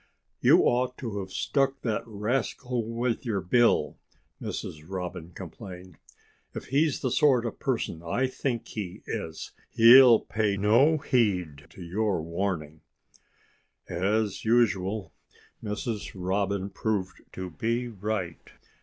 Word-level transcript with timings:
"You 0.39 0.63
ought 0.63 0.97
to 0.97 1.19
have 1.19 1.29
stuck 1.29 1.83
that 1.83 2.01
rascal 2.07 2.83
with 2.83 3.23
your 3.23 3.39
bill," 3.39 3.99
Mrs. 4.41 4.81
Robin 4.89 5.31
complained. 5.31 5.97
"If 6.55 6.69
he's 6.69 7.01
the 7.01 7.11
sort 7.11 7.45
of 7.45 7.59
person 7.59 8.01
I 8.01 8.25
think 8.25 8.67
he 8.69 9.03
is 9.05 9.51
he'll 9.69 10.19
pay 10.21 10.57
no 10.57 10.97
heed 10.97 11.67
to 11.69 11.83
your 11.83 12.19
warning." 12.23 12.81
As 13.87 14.43
usual, 14.43 15.13
Mrs. 15.63 16.13
Robin 16.15 16.71
proved 16.71 17.21
to 17.33 17.51
be 17.51 17.87
right. 17.87 18.53